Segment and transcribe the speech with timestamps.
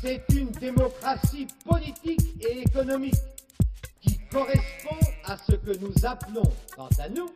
[0.00, 3.14] c'est une démocratie politique et économique
[4.00, 7.30] qui correspond à ce que nous appelons, quant à nous,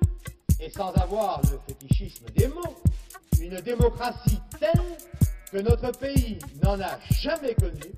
[0.60, 2.76] et sans avoir le fétichisme des mots,
[3.40, 4.80] une démocratie telle
[5.50, 7.92] que notre pays n'en a jamais connue,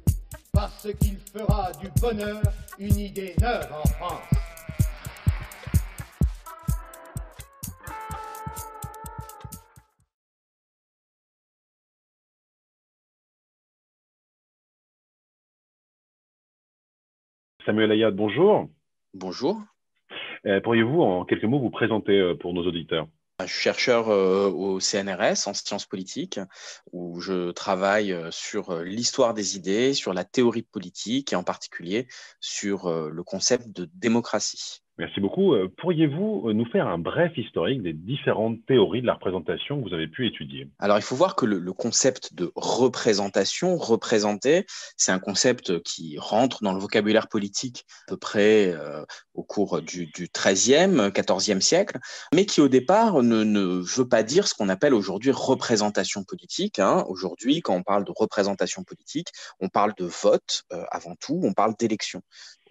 [0.52, 2.40] parce qu'il fera du bonheur
[2.78, 4.33] une idée neuve en France.
[17.64, 18.68] Samuel Ayad, bonjour.
[19.14, 19.62] Bonjour.
[20.46, 23.08] Euh, pourriez-vous, en quelques mots, vous présenter euh, pour nos auditeurs?
[23.40, 26.38] Je suis chercheur euh, au CNRS en sciences politiques,
[26.92, 32.06] où je travaille sur l'histoire des idées, sur la théorie politique et en particulier
[32.38, 34.83] sur le concept de démocratie.
[34.96, 35.54] Merci beaucoup.
[35.54, 39.88] Euh, pourriez-vous euh, nous faire un bref historique des différentes théories de la représentation que
[39.88, 40.68] vous avez pu étudier?
[40.78, 46.62] Alors, il faut voir que le, concept de représentation, représenter, c'est un concept qui rentre
[46.62, 51.98] dans le vocabulaire politique à peu près euh, au cours du, du 13e, 14e siècle,
[52.32, 56.78] mais qui au départ ne, veut pas dire ce qu'on appelle aujourd'hui représentation politique.
[56.78, 57.04] Hein.
[57.08, 59.28] Aujourd'hui, quand on parle de représentation politique,
[59.58, 62.22] on parle de vote avant tout, on parle d'élection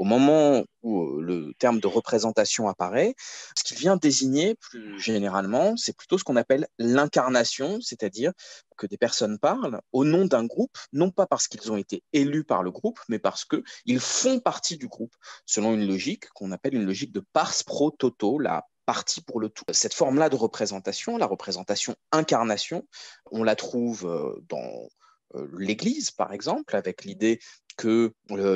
[0.03, 3.15] au moment où euh, le terme de représentation apparaît,
[3.57, 8.33] ce qu'il vient désigner plus généralement, c'est plutôt ce qu'on appelle l'incarnation, c'est-à-dire
[8.75, 12.43] que des personnes parlent au nom d'un groupe, non pas parce qu'ils ont été élus
[12.43, 16.73] par le groupe, mais parce qu'ils font partie du groupe, selon une logique qu'on appelle
[16.73, 19.63] une logique de pars pro toto, la partie pour le tout.
[19.71, 22.85] Cette forme-là de représentation, la représentation incarnation,
[23.31, 24.89] on la trouve euh, dans
[25.35, 27.39] euh, l'Église, par exemple, avec l'idée
[27.75, 28.13] que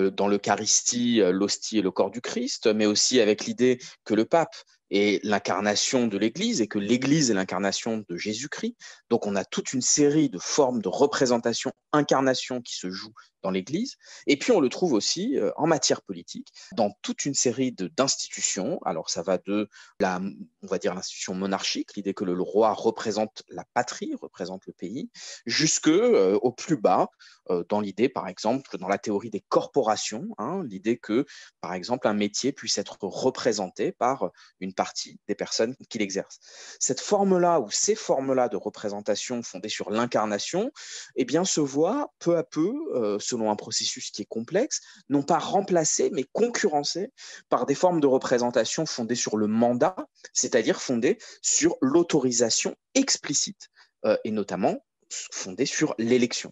[0.10, 4.26] dans l'Eucharistie, euh, l'hostie est le corps du Christ, mais aussi avec l'idée que le
[4.26, 4.56] pape
[4.92, 8.76] est l'incarnation de l'Église et que l'Église est l'incarnation de Jésus-Christ.
[9.10, 13.14] Donc on a toute une série de formes de représentation, incarnation qui se jouent
[13.44, 13.96] dans l'Église.
[14.26, 18.80] Et puis on le trouve aussi euh, en matière politique, dans toute une série d'institutions.
[18.84, 20.20] Alors ça va de la,
[20.64, 25.10] on va dire l'institution monarchique, l'idée que le, roi représente la patrie, représente le pays,
[25.45, 27.10] jusque euh, au plus bas,
[27.50, 31.26] euh, dans l'idée, par exemple, dans la théorie des corporations, hein, l'idée que,
[31.61, 36.39] par exemple, un métier puisse être représenté par une partie des personnes qui l'exercent.
[36.80, 40.71] Cette forme-là ou ces formes-là de représentation fondées sur l'incarnation,
[41.17, 42.71] eh bien, se voient peu à peu
[43.20, 47.11] selon un processus qui est complexe, non pas remplacés, mais concurrencés
[47.49, 49.95] par des formes de représentation fondées sur le mandat,
[50.33, 53.70] c'est-à-dire fondées sur l'autorisation explicite,
[54.05, 54.77] euh, et notamment
[55.10, 56.52] fondées sur l'élection.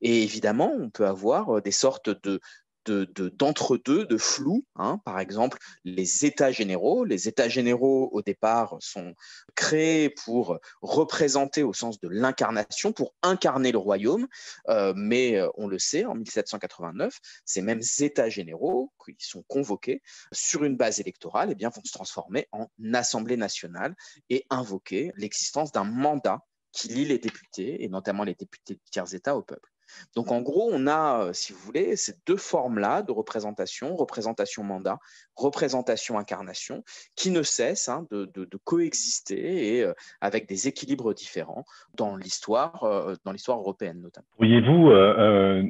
[0.00, 2.40] Et évidemment, on peut avoir euh, des sortes de
[2.86, 4.64] d'entre-deux, de, flou.
[4.76, 5.00] Hein.
[5.04, 7.04] Par exemple, les États généraux.
[7.04, 9.14] Les États généraux, au départ, sont
[9.54, 14.26] créés pour représenter au sens de l'incarnation, pour incarner le royaume.
[14.68, 20.02] Euh, mais euh, on le sait, en 1789, ces mêmes États généraux, qui sont convoqués
[20.32, 23.94] sur une base électorale, eh bien, vont se transformer en Assemblée nationale
[24.30, 26.40] et invoquer l'existence d'un mandat
[26.72, 29.73] qui lie les députés, et notamment les députés de tiers États, au peuple.
[30.16, 34.62] Donc en gros, on a, euh, si vous voulez, ces deux formes-là de représentation, représentation
[34.62, 34.98] mandat,
[35.36, 36.82] représentation incarnation,
[37.16, 41.64] qui ne cessent hein, de, coexister et euh, avec des équilibres différents
[41.94, 44.26] dans l'histoire, euh, dans l'histoire européenne notamment.
[44.36, 44.90] Pourriez-vous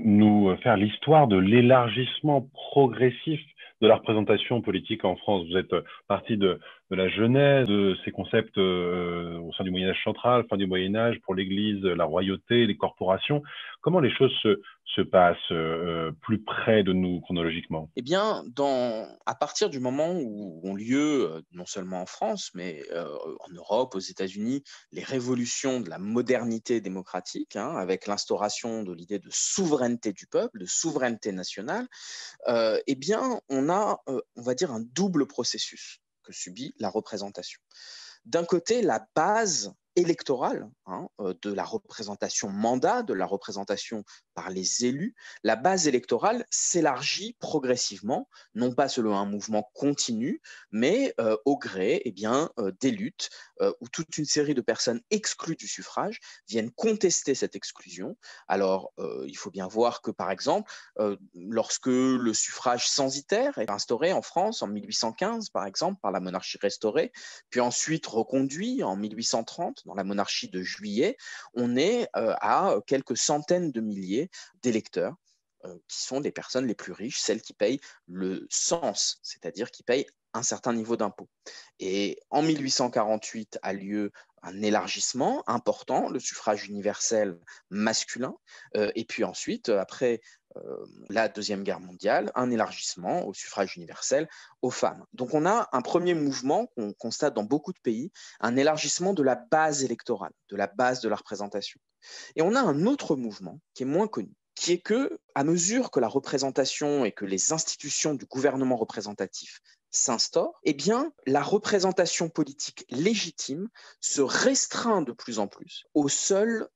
[0.05, 3.41] nous faire l'histoire de l'élargissement progressif
[3.81, 5.47] de la représentation politique en France?
[5.51, 5.75] Vous êtes
[6.07, 6.61] parti de,
[6.94, 11.19] la genèse de ces concepts au sein du Moyen Âge central, fin du Moyen Âge,
[11.22, 13.43] pour l'Église, la royauté, les corporations.
[13.81, 14.60] Comment les choses se,
[14.94, 17.91] se passent euh, plus près de nous chronologiquement?
[17.97, 18.44] Eh bien,
[19.27, 23.06] à partir du moment où ont lieu, euh, non seulement en France, mais euh,
[23.41, 24.62] en Europe, aux États-Unis,
[24.93, 30.60] les révolutions de la modernité démocratique, hein, avec l'instauration de l'idée de souveraineté du peuple,
[30.60, 31.87] de souveraineté nationale,
[32.87, 37.61] eh bien, on a, on va dire, un double processus que subit la représentation.
[38.25, 44.50] D'un côté, la base électorale hein, euh, de la représentation mandat, de la représentation par
[44.50, 50.41] les élus, la base électorale s'élargit progressivement, non pas selon un mouvement continu,
[50.72, 53.30] mais euh, au gré eh bien, euh, des luttes
[53.80, 58.16] où toute une série de personnes exclues du suffrage viennent contester cette exclusion.
[58.48, 58.92] Alors,
[59.27, 60.71] il faut bien voir que, par exemple,
[61.34, 66.59] lorsque le suffrage censitaire est instauré en France en 1815, par exemple, par la monarchie
[66.60, 67.13] restaurée,
[67.48, 71.16] puis ensuite reconduit en 1830 dans la monarchie de juillet,
[71.54, 74.31] on est euh, à quelques centaines de milliers
[74.63, 75.15] d'électeurs
[75.89, 80.07] qui sont les personnes les plus riches, celles qui payent le sens, c'est-à-dire qui payent
[80.34, 81.28] un certain niveau d'impôt.
[81.78, 84.11] Et en 1848 a lieu
[84.43, 87.39] un élargissement important, le suffrage universel
[87.71, 88.34] masculin,
[88.77, 90.21] euh, et puis ensuite, après
[90.57, 94.28] euh, la Deuxième Guerre mondiale, un élargissement au suffrage universel
[94.60, 95.05] aux femmes.
[95.15, 99.22] Donc on a un premier mouvement qu'on constate dans beaucoup de pays, un élargissement de
[99.22, 101.81] la base électorale, de la base de la représentation.
[102.37, 105.91] Et on a un autre mouvement qui est moins connu, qui est que, à mesure
[105.91, 109.60] que la représentation et que les institutions du gouvernement représentatif
[109.91, 113.68] s'instaure, eh bien, la représentation politique légitime
[114.01, 116.68] se restreint de plus en plus aux seules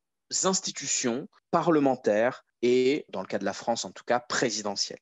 [0.45, 5.01] institutions parlementaires et, dans le cas de la France en tout cas, présidentielles.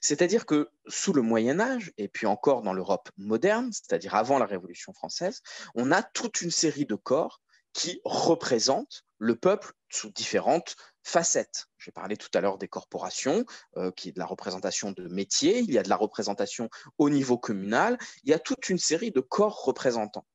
[0.00, 4.46] C'est-à-dire que sous le Moyen Âge, et puis encore dans l'Europe moderne, c'est-à-dire avant la
[4.46, 5.42] Révolution française,
[5.74, 7.40] on a toute une série de corps
[7.72, 10.76] qui représentent le peuple sous différentes
[11.08, 11.66] facettes.
[11.78, 13.44] J'ai parlé tout à l'heure des corporations,
[13.76, 16.68] euh, qui est de la représentation de métiers, il y a de la représentation
[16.98, 20.26] au niveau communal, il y a toute une série de corps représentants.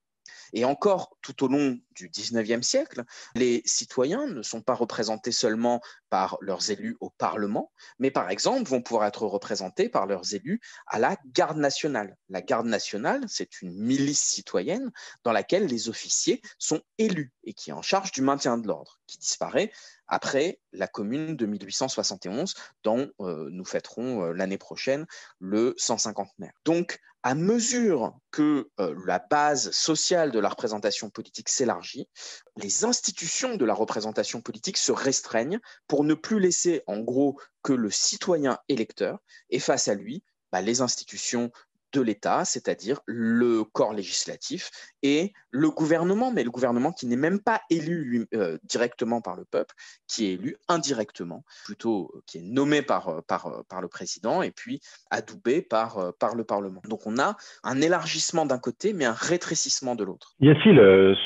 [0.51, 3.03] Et encore, tout au long du 19e siècle,
[3.35, 8.69] les citoyens ne sont pas représentés seulement par leurs élus au Parlement, mais par exemple
[8.69, 12.17] vont pouvoir être représentés par leurs élus à la garde nationale.
[12.29, 14.91] La garde nationale, c'est une milice citoyenne
[15.23, 18.99] dans laquelle les officiers sont élus et qui est en charge du maintien de l'ordre,
[19.07, 19.71] qui disparaît
[20.07, 22.53] après la commune de 1871,
[22.83, 25.05] dont euh, nous fêterons euh, l'année prochaine
[25.39, 26.49] le 150e.
[26.65, 32.09] Donc, à mesure que euh, la base sociale de la représentation politique s'élargit,
[32.57, 37.73] les institutions de la représentation politique se restreignent pour ne plus laisser en gros que
[37.73, 41.51] le citoyen électeur et face à lui bah, les institutions
[41.93, 44.71] de l'État, c'est-à-dire le corps législatif
[45.03, 49.45] et le gouvernement, mais le gouvernement qui n'est même pas élu euh, directement par le
[49.45, 49.75] peuple,
[50.07, 54.51] qui est élu indirectement, plutôt euh, qui est nommé par, euh, par, le président et
[54.51, 54.79] puis
[55.11, 56.81] adoubé par, par le Parlement.
[56.89, 60.33] Donc on a un élargissement d'un côté, mais un rétrécissement de l'autre.
[60.39, 60.77] Y a-t-il,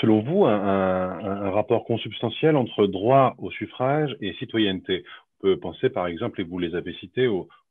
[0.01, 5.03] selon vous, un, un rapport consubstantiel entre droit au suffrage et citoyenneté?
[5.39, 7.27] On peut penser par exemple, et vous les avez cités,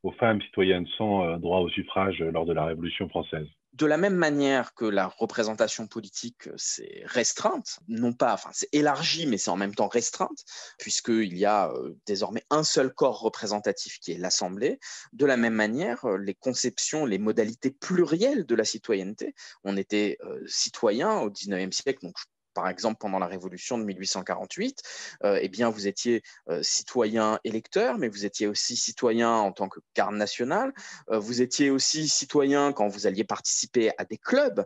[0.07, 3.47] aux, femmes citoyennes sans euh, droit au suffrage lors de la Révolution française.
[3.73, 9.27] De la même manière que la représentation politique s'est restreinte, non pas, enfin c'est élargi,
[9.27, 10.45] mais c'est en même temps restreinte,
[10.79, 14.79] puisqu'il y a euh, désormais un seul corps représentatif qui est l'Assemblée.
[15.13, 20.19] De la même manière, euh, les conceptions, les modalités plurielles de la citoyenneté, on était
[20.47, 22.17] citoyen au 19e siècle, donc
[22.57, 24.83] par exemple pendant la Révolution de 1848,
[25.25, 29.69] euh, eh bien vous étiez euh, citoyen électeur, mais vous étiez aussi citoyen en tant
[29.69, 30.73] que garde nationale.
[31.11, 34.65] Euh, vous étiez aussi citoyen quand vous alliez participer à des clubs,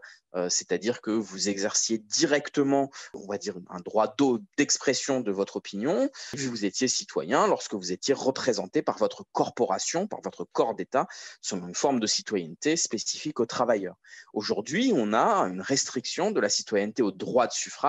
[0.48, 4.14] c'est-à-dire que vous exerciez directement, on va dire, un droit
[4.56, 6.08] d'expression de votre opinion.
[6.36, 11.08] Vous étiez citoyen lorsque vous étiez représenté par votre corporation, par votre corps d'État,
[11.40, 13.96] selon une forme de citoyenneté spécifique aux travailleurs.
[14.32, 17.79] Aujourd'hui, on a une restriction de la citoyenneté au droit de suffrage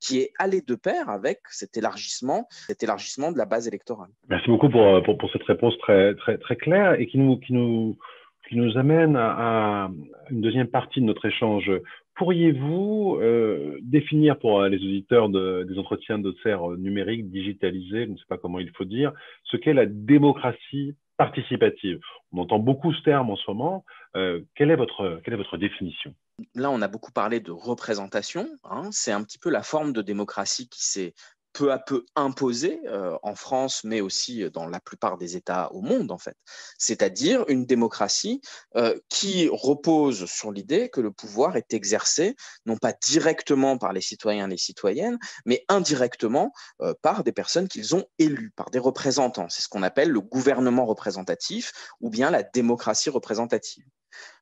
[0.00, 4.10] qui est allé de pair avec cet élargissement, de la base électorale.
[4.28, 6.14] Merci beaucoup pour, pour, cette réponse très,
[6.56, 9.90] claire et qui nous, amène à,
[10.30, 11.70] une deuxième partie de notre échange.
[12.16, 18.28] Pourriez-vous euh, définir pour les auditeurs des entretiens de serre numériques digitalisés, je ne sais
[18.28, 19.12] pas comment il faut dire,
[19.44, 22.00] ce qu'est la démocratie participative
[22.32, 23.84] On entend beaucoup ce terme en ce moment.
[24.16, 26.14] Euh, quelle, est votre, quelle définition?
[26.54, 28.48] Là, on a beaucoup parlé de représentation.
[28.64, 28.88] Hein.
[28.90, 31.14] C'est un petit peu la forme de démocratie qui s'est
[31.54, 35.80] peu à peu imposée euh, en France, mais aussi dans la plupart des États au
[35.80, 36.36] monde, en fait.
[36.78, 38.42] C'est-à-dire une démocratie
[38.76, 42.34] euh, qui repose sur l'idée que le pouvoir est exercé,
[42.66, 47.68] non pas directement par les citoyens et les citoyennes, mais indirectement euh, par des personnes
[47.68, 49.48] qu'ils ont élues, par des représentants.
[49.48, 53.84] C'est ce qu'on appelle le gouvernement représentatif ou bien la démocratie représentative.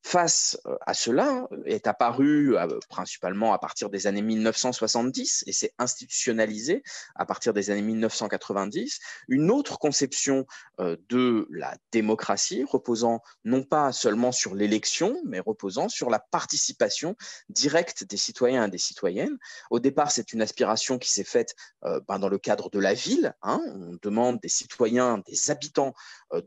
[0.04, 5.72] Face euh, à cela est apparu euh, principalement à partir des années 1970 et s'est
[5.78, 6.82] institutionnalisé
[7.14, 8.98] à partir des années 1990
[9.28, 10.44] une autre conception
[10.80, 17.16] euh, de la démocratie reposant non pas seulement sur l'élection mais reposant sur la participation
[17.48, 19.38] directe des citoyens et des citoyennes.
[19.70, 23.34] Au départ, c'est une aspiration qui s'est faite ben, dans le cadre de la ville.
[23.42, 23.60] Hein.
[23.66, 25.94] On demande des citoyens, des habitants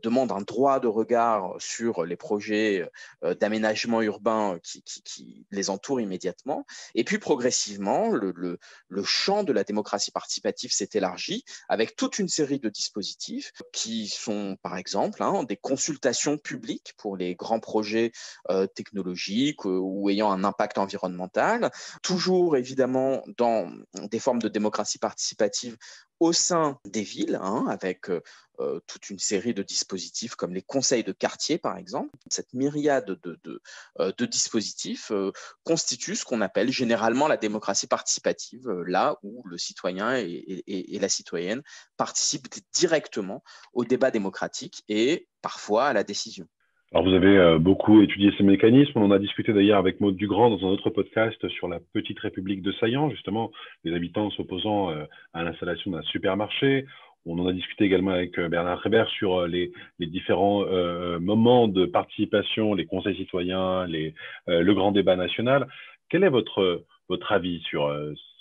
[0.02, 2.88] demandent un droit de regard sur les projets
[3.22, 4.58] d'aménagement urbain euh,
[5.04, 6.66] qui, les entoure immédiatement.
[6.94, 8.58] Et puis progressivement, le,
[9.04, 14.56] champ de la démocratie participative s'est élargi avec toute une série de dispositifs qui sont,
[14.62, 18.12] par exemple, hein, des consultations publiques pour les grands projets
[18.50, 21.70] euh, technologiques euh, ou ayant un impact environnemental,
[22.02, 25.76] toujours évidemment dans des formes de démocratie participative
[26.18, 28.06] au sein des villes, hein, avec
[28.60, 32.10] euh, toute une série de dispositifs comme les conseils de quartier, par exemple.
[32.30, 33.60] Cette myriade de,
[34.00, 35.12] euh, dispositifs
[35.64, 41.08] constitue ce qu'on appelle généralement la démocratie participative, là où le citoyen et, et, la
[41.08, 41.62] citoyenne
[41.96, 46.46] participent directement au débat démocratique et parfois à la décision.
[46.92, 48.98] Alors vous avez beaucoup étudié ces mécanismes.
[48.98, 52.18] On en a discuté d'ailleurs avec Maud Dugrand dans un autre podcast sur la petite
[52.20, 53.50] république de Saillant, justement,
[53.84, 54.90] les habitants s'opposant
[55.34, 56.86] à l'installation d'un supermarché.
[57.26, 61.66] On en a discuté également avec euh, Bernard Rébert sur euh, les, différents euh, moments
[61.66, 65.66] de participation, les conseils citoyens, le grand débat national.
[66.08, 67.92] Quel est votre, votre avis sur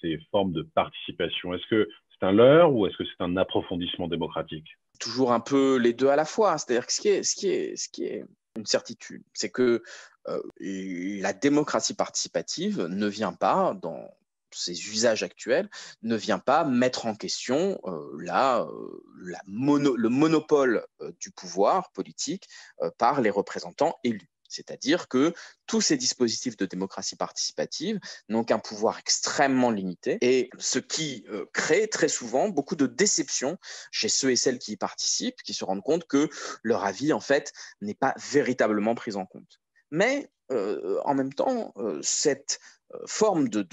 [0.02, 1.56] ces formes de participation?
[1.56, 4.78] Est-ce que c'est un leurre ou est-ce que c'est un approfondissement démocratique?
[5.00, 6.58] Toujours un peu les deux à la fois.
[6.60, 8.24] C'est-à-dire que ce qui est, ce qui est, ce qui est
[8.56, 9.82] une certitude, c'est que
[10.60, 14.12] la démocratie participative ne vient pas dans,
[14.56, 15.70] ces usages actuels
[16.02, 22.48] ne vient pas mettre en question euh, euh, le monopole euh, du pouvoir politique
[22.98, 24.30] par les représentants élus.
[24.48, 25.34] C'est-à-dire que
[25.66, 31.88] tous ces dispositifs de démocratie participative n'ont qu'un pouvoir extrêmement limité et ce qui crée
[31.88, 33.58] très souvent beaucoup de déception
[33.92, 36.30] chez ceux et celles qui y participent, qui se rendent compte que
[36.64, 39.60] leur avis, en fait, n'est pas véritablement pris en compte.
[39.92, 42.60] Mais en même temps, cette
[43.06, 43.64] forme de,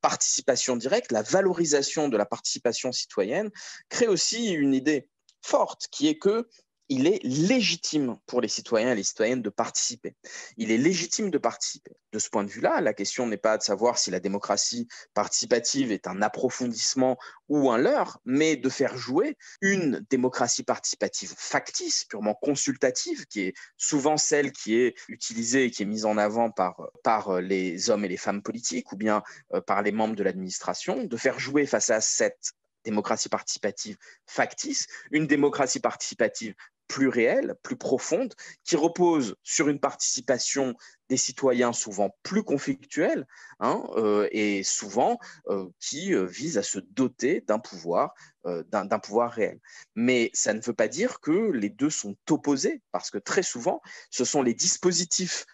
[0.00, 3.50] participation directe, la valorisation de la participation citoyenne,
[3.88, 5.08] crée aussi une idée
[5.42, 6.48] forte qui est que
[6.92, 10.14] il est légitime pour les citoyens et les citoyennes de participer.
[10.58, 11.92] Il est légitime de participer.
[12.12, 15.90] De ce point de vue-là, la question n'est pas de savoir si la démocratie participative
[15.90, 17.16] est un approfondissement
[17.48, 23.54] ou un leurre, mais de faire jouer une démocratie participative factice, purement consultative, qui est
[23.78, 28.04] souvent celle qui est utilisée et qui est mise en avant par, par les hommes
[28.04, 29.22] et les femmes politiques ou bien
[29.54, 32.52] euh, par les membres de l'administration, de faire jouer face à cette
[32.84, 33.96] démocratie participative
[34.26, 36.54] factice, une démocratie participative
[36.88, 38.34] plus réelle, plus profonde,
[38.64, 40.74] qui repose sur une participation
[41.08, 43.26] des citoyens souvent plus conflictuelle
[43.60, 45.18] hein, euh, et souvent
[45.48, 49.60] euh, qui euh, vise à se doter d'un pouvoir, d'un pouvoir réel.
[49.94, 53.80] Mais ça ne veut pas dire que les deux sont opposés, parce que très souvent,
[54.10, 55.46] ce sont les dispositifs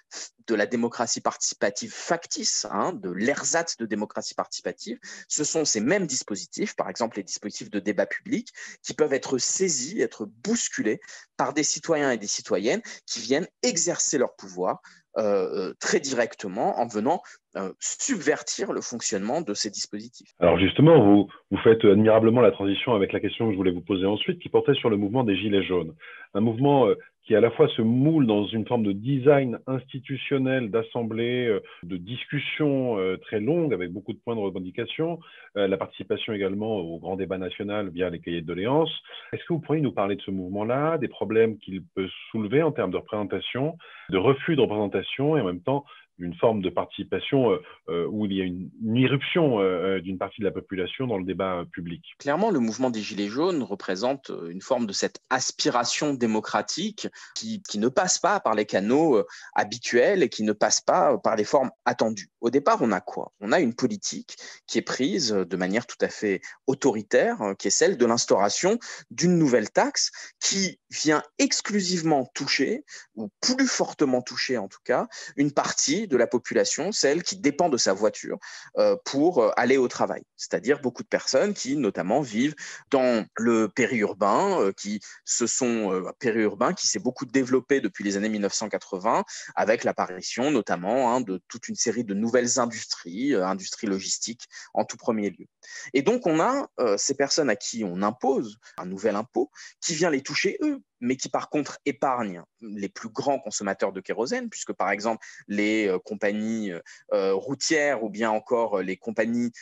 [0.47, 6.07] de la démocratie participative factice, hein, de l'ersatz de démocratie participative, ce sont ces mêmes
[6.07, 8.53] dispositifs, par exemple les dispositifs de débat public,
[8.83, 11.01] qui peuvent être saisis, être bousculés
[11.37, 14.81] par des citoyens et des citoyennes qui viennent exercer leur pouvoir
[15.17, 17.23] euh, très directement en venant
[17.57, 20.31] euh, subvertir le fonctionnement de ces dispositifs.
[20.39, 24.07] Alors justement, vous faites admirablement la transition avec la question que je voulais vous poser
[24.07, 25.95] ensuite, qui portait sur le mouvement des Gilets jaunes.
[26.35, 26.89] Un mouvement
[27.29, 32.97] qui à la fois se moule dans une forme de design institutionnel, d'assemblée, de discussion
[33.21, 35.19] très longue avec beaucoup de points de revendication,
[35.55, 39.03] la participation également au grand débat national via les cahiers de doléances.
[39.35, 42.73] Est-ce que vous pourriez nous parler de ce mouvement-là, des problèmes qu'il peut soulever en
[42.73, 43.77] termes de représentation,
[44.09, 45.85] de refus de représentation et en même temps
[46.19, 50.41] une forme de participation euh, euh, où il y a une, irruption euh, d'une partie
[50.41, 52.03] de la population dans le débat public.
[52.19, 57.79] Clairement, le mouvement des Gilets jaunes représente une forme de cette aspiration démocratique qui, qui
[57.79, 59.23] ne passe pas par les canaux
[59.55, 62.31] habituels et qui ne passe pas par les formes attendues.
[62.41, 63.33] Au départ, on a quoi?
[63.41, 67.73] On a une politique qui est prise de manière tout à fait autoritaire, qui est
[67.73, 68.79] celle de l'instauration
[69.11, 75.53] d'une nouvelle taxe qui vient exclusivement toucher, ou plus fortement toucher en tout cas, une
[75.53, 78.39] partie de la population, celle qui dépend de sa voiture
[78.77, 80.23] euh, pour euh, aller au travail.
[80.37, 82.55] C'est-à-dire beaucoup de personnes qui, notamment, vivent
[82.91, 88.29] dans le périurbain, euh, qui se sont périurbain qui s'est beaucoup développé depuis les années
[88.29, 94.85] 1980, avec l'apparition notamment hein, de toute une série de nouvelles industries, industries logistiques en
[94.85, 95.47] tout premier lieu.
[95.95, 100.11] Et donc on a ces personnes à qui on impose un nouvel impôt qui vient
[100.11, 104.73] les toucher eux mais qui par contre épargnent les plus grands consommateurs de kérosène, puisque
[104.73, 106.81] par exemple les euh, compagnies euh,
[107.13, 109.53] euh, routières ou bien encore les compagnies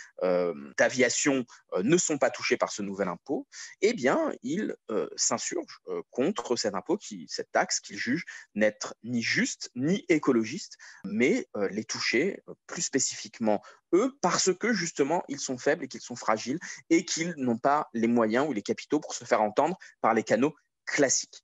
[0.79, 1.45] d'aviation
[1.83, 3.47] ne sont pas touchées par ce nouvel impôt,
[3.81, 4.75] eh bien ils
[5.17, 6.99] s'insurgent contre cet impôt,
[7.29, 13.63] cette taxe qu'ils jugent n'être ni juste ni écologiste, mais les toucher plus spécifiquement
[14.21, 16.59] parce que justement ils sont faibles et qu'ils sont fragiles
[16.91, 20.23] et qu'ils n'ont pas les moyens ou les capitaux pour se faire entendre par les
[20.23, 21.43] canaux classique.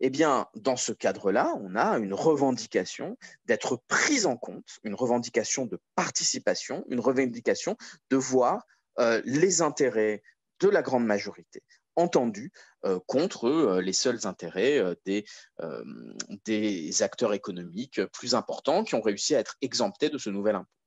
[0.00, 3.16] Eh bien, dans ce cadre-là, on a une revendication
[3.46, 7.76] d'être prise en compte, une revendication de participation, une revendication
[8.10, 8.66] de voir
[8.98, 10.22] euh, les intérêts
[10.60, 11.62] de la grande majorité
[11.96, 12.52] entendus
[12.84, 19.40] euh, contre euh, les seuls intérêts des acteurs économiques plus importants qui ont réussi à
[19.40, 20.79] être exemptés de ce nouvel impôt.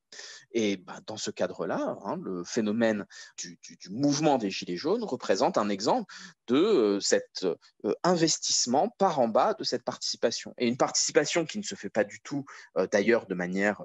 [0.54, 3.06] Et bah, dans ce cadre-là, hein, le phénomène
[3.38, 3.58] du,
[3.90, 6.14] mouvement des Gilets jaunes représente un exemple
[6.48, 10.54] de euh, cet euh, investissement par en bas de cette participation.
[10.58, 12.46] Et une participation qui ne se fait pas du tout,
[12.78, 13.82] euh, d'ailleurs, de manière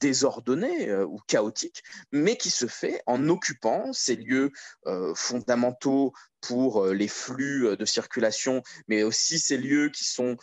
[0.00, 4.50] désordonnée ou chaotique, mais qui se fait en occupant ces lieux
[5.14, 10.38] fondamentaux pour les flux de circulation, mais aussi ces lieux qui sont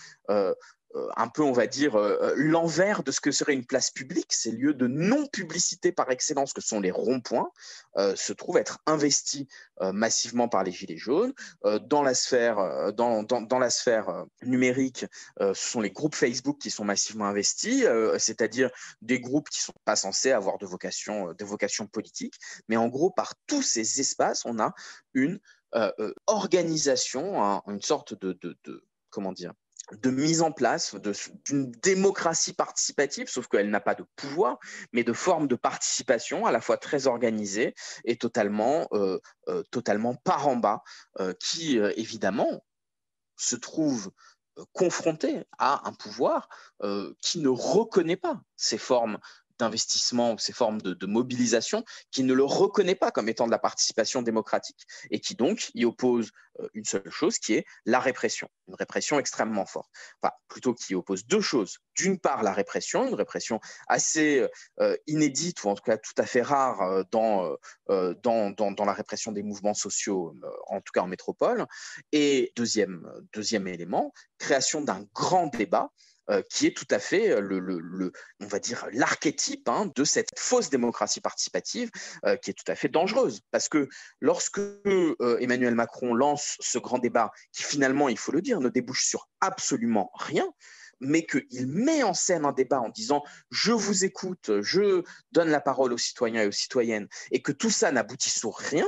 [1.18, 4.34] un peu, on va dire, euh, euh, l'envers de ce que serait une place publique,
[4.34, 7.50] ces lieux de non-publicité par excellence que sont les ronds-points,
[8.16, 9.46] se trouvent être investis
[9.82, 11.34] massivement par les Gilets jaunes.
[11.64, 12.58] dans, la sphère,
[14.42, 15.06] numérique,
[15.40, 17.86] ce sont les groupes Facebook qui sont massivement investis,
[18.18, 18.70] c'est-à-dire
[19.02, 22.36] des groupes qui ne sont pas censés avoir de vocation, politique,
[22.68, 24.74] mais en gros, par tous ces espaces, on a
[25.14, 25.40] une
[26.28, 29.54] organisation, une sorte de, de, de comment dire,
[29.92, 30.96] de mise en place
[31.46, 34.58] d'une démocratie participative, sauf qu'elle n'a pas de pouvoir,
[34.94, 39.64] mais de forme de participation à la fois très organisée et totalement, euh, euh,
[40.24, 40.82] par en bas,
[41.20, 42.64] euh, qui évidemment
[43.38, 44.12] se trouve
[44.72, 46.48] confrontée à un pouvoir
[47.22, 49.20] qui ne reconnaît pas ces formes
[49.60, 53.60] d'investissement ou ces formes de, mobilisation qui ne le reconnaît pas comme étant de la
[53.60, 58.50] participation démocratique et qui donc y oppose euh, une seule chose qui est la répression,
[58.68, 59.90] une répression extrêmement forte.
[60.22, 61.78] Enfin, plutôt qui oppose deux choses.
[61.96, 64.46] D'une part, la répression, une répression assez
[64.80, 67.56] euh, inédite ou en tout cas tout à fait rare euh, dans,
[67.88, 70.34] dans, dans, dans, la répression des mouvements sociaux,
[70.68, 71.66] en tout cas en métropole.
[72.12, 75.92] Et deuxième, deuxième élément, création d'un grand débat
[76.32, 80.30] euh, qui est tout à fait euh, le, on va dire l'archétype hein, de cette
[80.36, 81.92] fausse démocratie participative
[82.26, 83.42] euh, qui est tout à fait dangereuse.
[83.52, 83.88] Parce que
[84.22, 84.60] lorsque
[85.40, 89.30] Emmanuel Macron lance ce grand débat qui finalement il faut le dire ne débouche sur
[89.40, 90.48] absolument rien
[91.00, 95.62] mais qu'il met en scène un débat en disant je vous écoute, je donne la
[95.62, 98.88] parole aux citoyens et aux citoyennes, et que tout ça n'aboutit sur rien,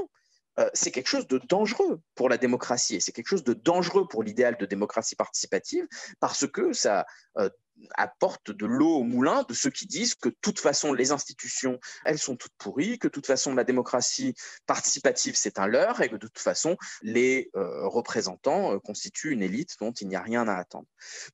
[0.59, 4.07] euh, c'est quelque chose de dangereux pour la démocratie et c'est quelque chose de dangereux
[4.07, 5.87] pour l'idéal de démocratie participative
[6.19, 7.05] parce que ça
[7.37, 7.49] euh,
[7.95, 11.79] apporte de l'eau au moulin de ceux qui disent que de toute façon les institutions
[12.05, 14.33] elles sont toutes pourries, que de toute façon la démocratie
[14.65, 19.43] participative c'est un leurre et que de toute façon les euh, représentants euh, constituent une
[19.43, 20.87] élite dont il n'y a rien à attendre.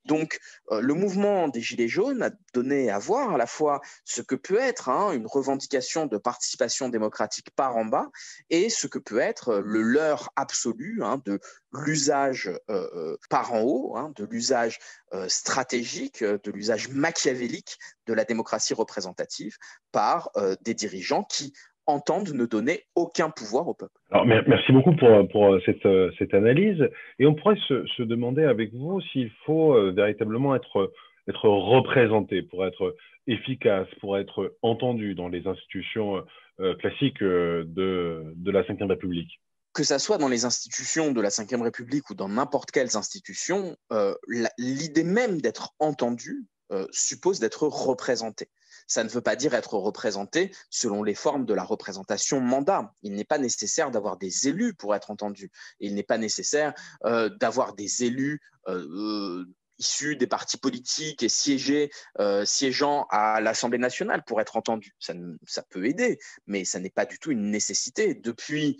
[0.06, 0.40] Donc
[0.72, 4.36] euh, le mouvement des Gilets jaunes a donné à voir à la fois ce que
[4.36, 8.10] peut être hein, une revendication de participation démocratique par en bas
[8.50, 11.40] et ce que peut être le leurre absolu hein, de
[11.74, 12.52] l'usage
[13.30, 14.80] par en haut, hein, de l'usage
[15.28, 19.58] stratégique de l'usage machiavélique de la démocratie représentative
[19.92, 21.54] par euh, des dirigeants qui
[21.86, 23.92] entendent ne donner aucun pouvoir au peuple.
[24.12, 25.86] Alors, merci beaucoup pour, pour cette,
[26.18, 26.90] cette, analyse.
[27.20, 30.94] Et on pourrait se, demander avec vous s'il faut euh, véritablement être,
[31.28, 32.96] être représenté pour être
[33.28, 36.24] efficace, pour être entendu dans les institutions
[36.62, 37.66] euh, classiques de,
[38.34, 39.42] de la Ve République
[39.74, 43.76] que ça soit dans les institutions de la Ve République ou dans n'importe quelles institutions,
[43.92, 44.16] euh,
[44.58, 48.50] l'idée même d'être entendu euh, suppose d'être représenté.
[48.88, 52.94] Ça ne veut pas dire être représenté selon les formes de la représentation mandat.
[53.02, 55.52] Il n'est pas nécessaire d'avoir des élus pour être entendu.
[55.80, 56.74] Il n'est pas nécessaire
[57.06, 58.42] euh, d'avoir des élus
[59.80, 61.92] issus des partis politiques et siéger,
[62.46, 64.96] siégeant à l'Assemblée nationale pour être entendu.
[65.00, 65.14] Ça,
[65.46, 68.14] ça peut aider, mais ça n'est pas du tout une nécessité.
[68.14, 68.78] Depuis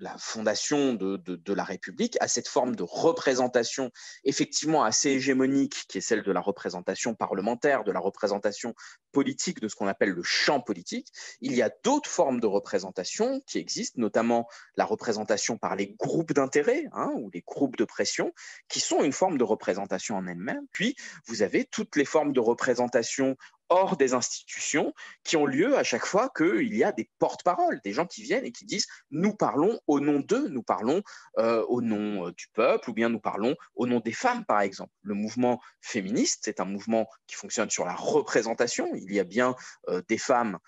[0.00, 3.90] la fondation de, la République à cette forme de représentation
[4.24, 8.74] effectivement assez hégémonique qui est celle de la représentation parlementaire, de la représentation
[9.12, 11.08] politique, de ce qu'on appelle le champ politique.
[11.40, 16.32] Il y a d'autres formes de représentation qui existent, notamment la représentation par les groupes
[16.32, 18.32] d'intérêt hein, ou les groupes de pression,
[18.68, 20.66] qui sont une forme de représentation en elle-même.
[20.72, 20.94] Puis,
[21.26, 23.36] vous avez toutes les formes de représentation
[23.68, 27.92] hors des institutions qui ont lieu à chaque fois qu'il y a des porte-paroles, des
[27.92, 31.02] gens qui viennent et qui disent nous parlons au nom d'eux, nous parlons
[31.38, 34.60] euh, au nom euh, du peuple ou bien nous parlons au nom des femmes par
[34.60, 34.92] exemple.
[35.02, 38.88] Le mouvement féministe, c'est un mouvement qui fonctionne sur la représentation.
[38.94, 39.54] Il y a bien
[39.88, 40.58] euh, des femmes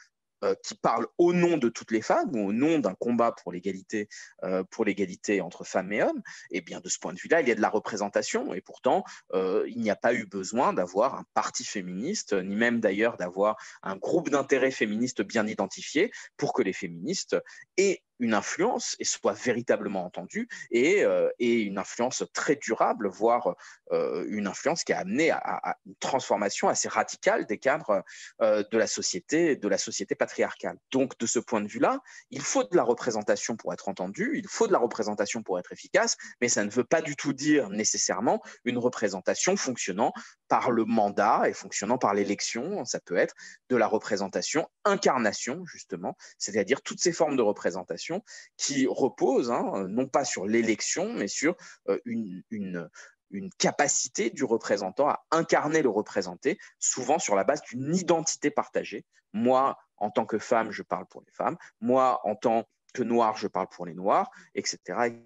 [0.45, 3.53] euh, qui parle au nom de toutes les femmes ou au nom d'un combat pour
[3.53, 4.09] l'égalité
[4.45, 7.41] euh, pour l'égalité entre femmes et hommes, et eh bien de ce point de vue-là,
[7.41, 8.55] il y a de la représentation.
[8.55, 12.81] Et pourtant euh, il n'y a pas eu besoin d'avoir un parti féministe ni même
[12.81, 17.37] d'ailleurs d'avoir un groupe d'intérêt féministe bien identifié pour que les féministes
[17.77, 23.57] aient une influence et soit véritablement entendue et, euh, et une influence très durable, voire
[23.93, 28.05] euh, une influence qui a amené à, une transformation assez radicale des cadres
[28.43, 30.77] euh, de la société, de la société patriarcale.
[30.93, 34.47] Donc, de ce point de vue-là, il faut de la représentation pour être entendu, il
[34.47, 37.71] faut de la représentation pour être efficace, mais ça ne veut pas du tout dire
[37.71, 40.13] nécessairement une représentation fonctionnant
[40.51, 42.85] par le mandat et fonctionnant par l'élection.
[42.85, 43.35] Ça peut être
[43.71, 48.23] de la représentation, incarnation, justement, c'est-à-dire toutes ces formes de représentation
[48.59, 51.55] qui reposent hein, non pas sur l'élection, mais sur
[51.89, 52.43] euh, une,
[53.31, 59.07] une capacité du représentant à incarner le représenté, souvent sur la base d'une identité partagée.
[59.33, 61.57] Moi, en tant que femme, je parle pour les femmes.
[61.81, 64.79] Moi, en tant que noir, je parle pour les noirs, etc.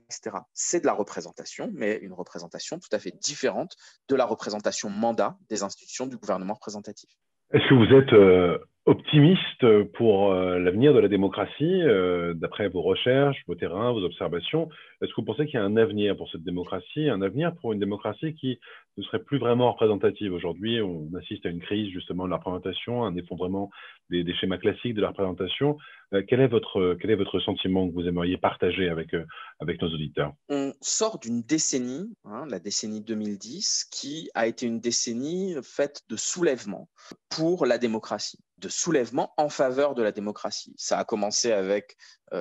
[0.08, 0.36] etc.
[0.52, 3.76] C'est de la représentation, mais une représentation tout à fait différente
[4.08, 7.10] de la représentation mandat des institutions du gouvernement représentatif.
[7.52, 12.82] Est-ce que vous êtes euh, optimiste pour euh, l'avenir de la démocratie, euh, d'après vos
[12.82, 14.68] recherches, vos terrains, vos observations.
[15.00, 17.72] Est-ce que vous pensez qu'il y a un avenir pour cette démocratie, un avenir pour
[17.72, 18.58] une démocratie qui
[18.98, 20.34] ne serait plus vraiment représentative?
[20.34, 23.70] Aujourd'hui, on assiste à une crise justement de la représentation, un effondrement
[24.10, 25.78] des, schémas classiques de la représentation.
[26.12, 29.16] Euh, quel, est votre, quel est votre sentiment que vous aimeriez partager avec,
[29.60, 30.34] avec nos auditeurs?
[30.50, 36.16] On sort d'une décennie, hein, la décennie 2010, qui a été une décennie faite de
[36.16, 36.90] soulèvement
[37.30, 40.74] pour la démocratie de soulèvement en faveur de la démocratie.
[40.76, 41.96] Ça a commencé avec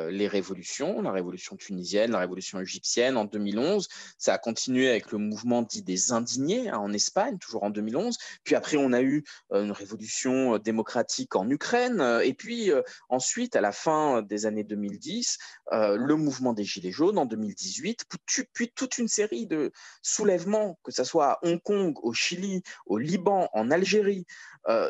[0.10, 3.88] les révolutions, la révolution tunisienne, la révolution égyptienne en 2011.
[4.18, 8.18] Ça a continué avec le mouvement dit des indignés hein, en Espagne, toujours en 2011.
[8.44, 12.02] Puis après, on a eu euh, une révolution euh, démocratique en Ukraine.
[12.24, 12.72] Et puis
[13.10, 15.38] ensuite, à la fin des années 2010,
[15.72, 18.06] le mouvement des Gilets jaunes en 2018.
[18.54, 22.98] Puis toute une série de soulèvements, que ce soit à Hong Kong, au Chili, au
[22.98, 24.26] Liban, en Algérie,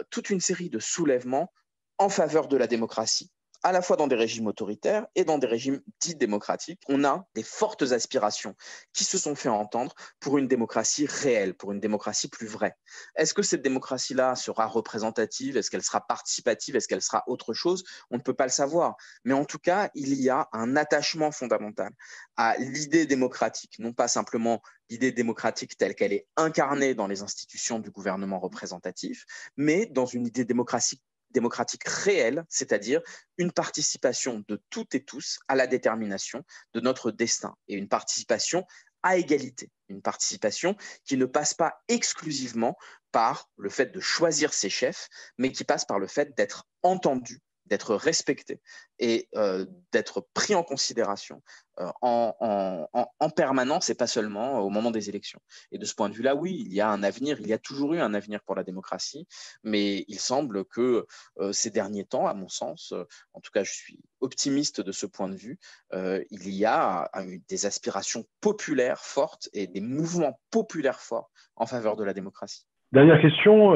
[0.09, 1.51] toute une série de soulèvements
[1.97, 3.32] en faveur de la démocratie
[3.63, 7.25] à la fois dans des régimes autoritaires et dans des régimes dits démocratiques, on a
[7.33, 8.55] des fortes aspirations
[8.91, 12.75] qui se sont fait entendre pour une démocratie réelle, pour une démocratie plus vraie.
[13.15, 15.55] Est-ce que cette démocratie-là sera représentative?
[15.55, 16.75] Est-ce qu'elle sera participative?
[16.75, 17.83] Est-ce qu'elle sera autre chose?
[18.11, 18.95] On ne peut pas le savoir.
[19.23, 21.91] Mais en tout cas, il y a un attachement fondamental
[22.35, 27.79] à l'idée démocratique, non pas simplement l'idée démocratique telle qu'elle est incarnée dans les institutions
[27.79, 31.01] du gouvernement représentatif, mais dans une idée démocratique
[31.33, 33.01] démocratique réelle, c'est-à-dire
[33.37, 36.43] une participation de toutes et tous à la détermination
[36.73, 38.65] de notre destin et une participation
[39.03, 42.77] à égalité, une participation qui ne passe pas exclusivement
[43.11, 47.41] par le fait de choisir ses chefs, mais qui passe par le fait d'être entendu
[47.65, 48.61] d'être respecté
[48.99, 51.41] et euh, d'être pris en considération
[51.79, 55.39] euh, en, permanence et pas seulement au moment des élections.
[55.71, 57.57] Et de ce point de vue-là, oui, il y a un avenir, il y a
[57.57, 59.27] toujours eu un avenir pour la démocratie,
[59.63, 61.07] mais il semble que
[61.39, 62.93] euh, ces derniers temps, à mon sens,
[63.33, 65.59] en tout cas je suis optimiste de ce point de vue,
[65.93, 67.11] il y a
[67.49, 72.65] des aspirations populaires fortes et des mouvements populaires forts en faveur de la démocratie.
[72.93, 73.71] Dernière question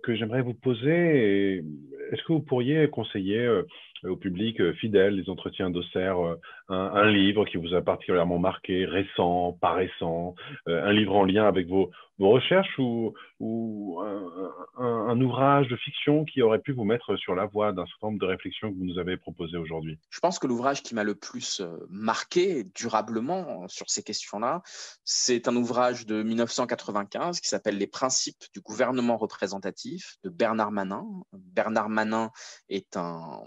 [0.00, 1.64] que j'aimerais vous poser,
[2.12, 3.62] est-ce que vous pourriez conseiller euh,
[4.04, 6.36] au public euh, fidèle des entretiens d'Auxerre euh,
[6.68, 10.34] un, livre qui vous a particulièrement marqué, récent, pas récent,
[10.66, 13.14] un livre en lien avec vos, recherches ou,
[14.78, 18.20] un, ouvrage de fiction qui aurait pu vous mettre sur la voie d'un certain nombre
[18.20, 19.98] de réflexions que vous nous avez proposées aujourd'hui?
[20.10, 24.62] Je pense que l'ouvrage qui m'a le plus marqué durablement sur ces questions-là,
[25.02, 31.06] c'est un ouvrage de 1995 qui s'appelle Les principes du gouvernement représentatif de Bernard Manin.
[31.32, 32.30] Bernard Manin
[32.68, 33.46] est un euh,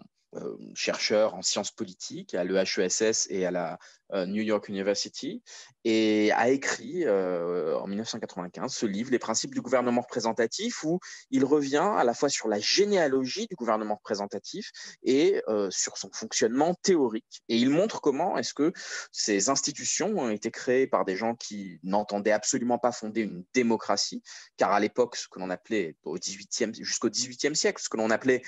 [0.76, 3.78] chercheur en sciences politiques à l'EHESS et à la euh,
[4.14, 5.42] New York University
[5.86, 11.00] et a écrit euh, en 1995 ce livre, Les principes du gouvernement représentatif, où
[11.30, 14.72] il revient à la fois sur la généalogie du gouvernement représentatif
[15.04, 17.44] et euh, sur son fonctionnement théorique.
[17.50, 18.72] Et il montre comment est-ce que
[19.12, 24.22] ces institutions ont été créées par des gens qui n'entendaient absolument pas fonder une démocratie,
[24.58, 28.10] car à l'époque, ce que l'on appelait au 18e, jusqu'au XVIIIe siècle, ce que l'on
[28.10, 28.42] appelait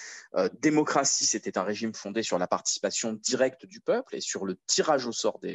[0.60, 5.06] démocratie, c'était un régime fondé sur la participation directe du peuple et sur le tirage
[5.06, 5.55] au sort des,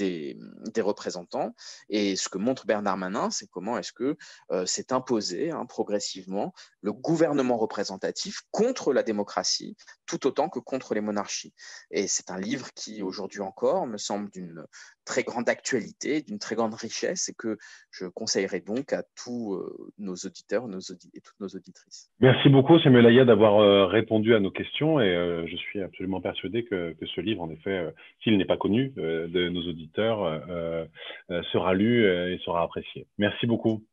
[0.00, 1.54] des, représentants.
[1.90, 4.16] Et ce que montre Bernard Manin, c'est comment est-ce que
[4.50, 10.94] euh, s'est imposé hein, progressivement le gouvernement représentatif contre la démocratie, tout autant que contre
[10.94, 11.52] les monarchies.
[11.90, 14.64] Et c'est un livre qui, aujourd'hui encore, me semble d'une
[15.04, 17.58] très grande actualité, d'une très grande richesse, et que
[17.90, 22.10] je conseillerais donc à tous euh, nos auditeurs nos et toutes nos auditrices.
[22.20, 26.64] Merci beaucoup, Samuel Aya, d'avoir euh, répondu à nos questions, et je suis absolument persuadé
[26.64, 30.88] que, ce livre, en effet, s'il n'est pas connu de nos auditeurs,
[31.52, 33.06] sera lu et sera apprécié.
[33.18, 33.84] Merci beaucoup.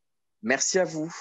[0.42, 1.14] Merci à vous.